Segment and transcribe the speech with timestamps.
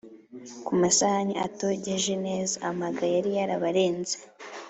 [0.65, 4.15] ku masahani atogeje neza, amaga yari yarabarenze,